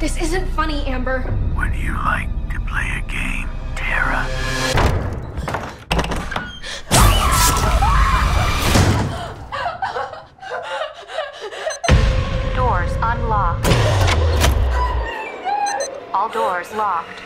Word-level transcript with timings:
This 0.00 0.16
isn't 0.16 0.48
funny, 0.52 0.86
Amber. 0.86 1.18
Would 1.54 1.76
you 1.76 1.92
like 1.92 2.30
to 2.54 2.60
play 2.60 2.88
a 2.96 3.02
game, 3.06 3.50
Tara? 3.76 4.24
Doors 12.56 12.92
unlocked. 13.02 13.68
All 16.14 16.30
doors 16.30 16.72
locked. 16.72 17.20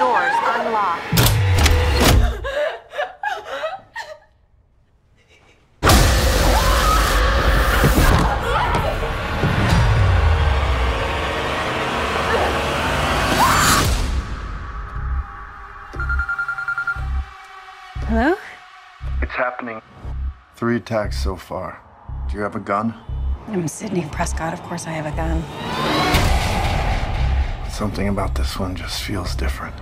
Doors 0.00 0.34
unlocked. 0.42 1.15
Hello? 18.08 18.36
It's 19.20 19.32
happening. 19.32 19.82
Three 20.54 20.76
attacks 20.76 21.20
so 21.20 21.34
far. 21.34 21.82
Do 22.30 22.36
you 22.36 22.42
have 22.44 22.54
a 22.54 22.60
gun? 22.60 22.94
I'm 23.48 23.66
Sidney 23.66 24.06
Prescott. 24.12 24.52
Of 24.52 24.62
course, 24.62 24.86
I 24.86 24.90
have 24.90 25.06
a 25.06 25.16
gun. 25.16 25.42
Something 27.68 28.06
about 28.06 28.36
this 28.36 28.60
one 28.60 28.76
just 28.76 29.02
feels 29.02 29.34
different. 29.34 29.74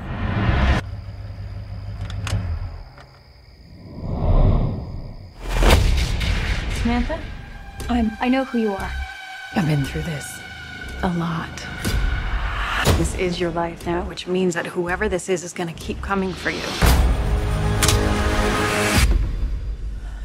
Samantha? 6.81 7.20
I'm. 7.91 8.11
I 8.23 8.31
know 8.31 8.45
who 8.45 8.57
you 8.57 8.73
are. 8.73 8.91
I've 9.55 9.67
been 9.67 9.85
through 9.85 10.05
this 10.05 10.41
a 11.03 11.13
lot. 11.19 11.55
This 12.97 13.15
is 13.17 13.39
your 13.39 13.51
life 13.51 13.85
now, 13.85 14.03
which 14.05 14.27
means 14.27 14.55
that 14.55 14.65
whoever 14.65 15.11
this 15.11 15.29
is 15.29 15.45
is 15.45 15.53
going 15.53 15.69
to 15.69 15.79
keep 15.79 16.01
coming 16.01 16.33
for 16.33 16.48
you. 16.48 17.14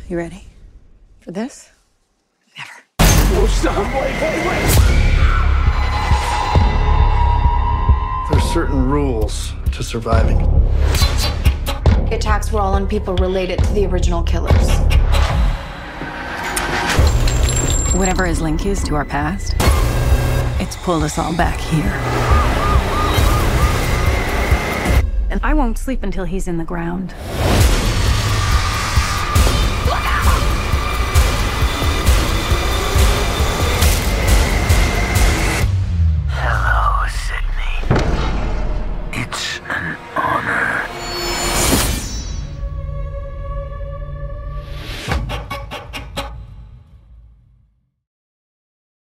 You 0.09 0.17
ready 0.17 0.43
for 1.19 1.31
this? 1.31 1.69
Never. 2.57 2.83
There's 8.31 8.43
certain 8.51 8.89
rules 8.89 9.53
to 9.71 9.83
surviving. 9.83 10.39
The 12.09 12.15
attacks 12.15 12.51
were 12.51 12.59
all 12.59 12.73
on 12.73 12.87
people 12.87 13.15
related 13.17 13.59
to 13.59 13.73
the 13.73 13.85
original 13.85 14.23
killers. 14.23 14.67
Whatever 17.95 18.25
his 18.25 18.41
link 18.41 18.65
is 18.65 18.81
to 18.85 18.95
our 18.95 19.05
past, 19.05 19.53
it's 20.59 20.75
pulled 20.77 21.03
us 21.03 21.19
all 21.19 21.37
back 21.37 21.59
here. 21.59 21.85
And 25.29 25.39
I 25.43 25.53
won't 25.53 25.77
sleep 25.77 26.01
until 26.01 26.25
he's 26.25 26.47
in 26.47 26.57
the 26.57 26.65
ground. 26.65 27.13